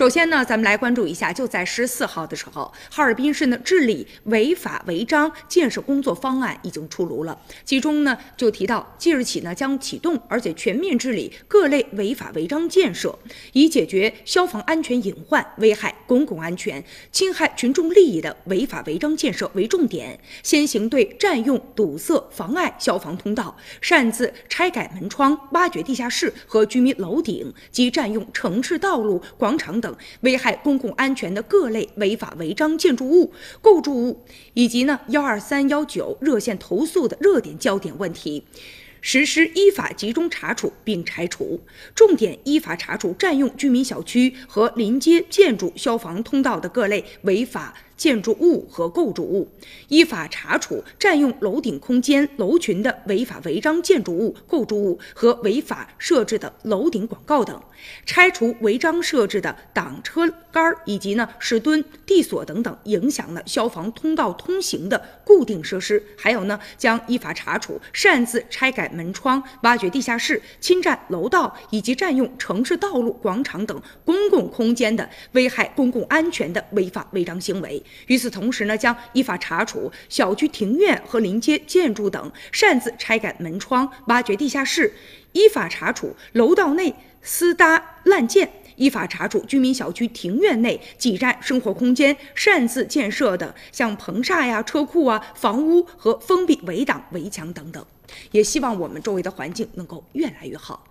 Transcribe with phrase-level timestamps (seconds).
[0.00, 7.38] 首先呢，咱们来关注一下，就在十四号的时候，哈尔滨市呢治理违法违章建设工作方案已经出炉了。
[7.66, 13.18] 其中呢就提到，即日起呢将启动而且全面治理各类违法违章建设，
[13.52, 16.82] 以解决消防安全隐患、危害公共安全、
[17.12, 29.89] 侵害群众利益的违法违章建设为重点，先行对占用、堵塞、妨碍消防通道、擅自拆改门窗、挖掘地下室和居民楼顶及占用城市道路、广场等
[30.20, 34.24] 危害公共安全的各类违法违章建筑物、构筑物，
[34.54, 38.44] 以及呢幺二三幺九热线投诉的热点焦点问题。
[39.00, 41.60] 实施依法集中查处并拆除，
[41.94, 49.50] 重点依法查处占用居民小区和临街建筑消防通道的各类违法建筑物和构筑物，
[49.88, 57.62] 依法查处占用楼顶空间、楼群的违法违章建筑物、构筑物和违法设置的楼顶广告等，
[58.06, 77.82] 拆除违章设置的挡车杆儿以及呢石墩、地锁等等影响了消防通道通行的固定设施，还有呢将依法查处擅自拆改门窗、挖掘地下室、侵占楼道以及占用城市道路、广场等公共空间的危害公共安全的违法违章行为。
[78.06, 84.88] 与此同时呢，将依法查处小区庭院和临街建筑等擅自拆改门窗、挖掘地下室；
[85.32, 97.84] 依法查处楼道内私搭滥建；依法查处居民小区庭院内挤占生活空间、擅自建设的像棚厦呀、车库啊、房屋和封闭围挡围墙等等。
[98.32, 100.84] 也希望我们周围的环境能够越来越好。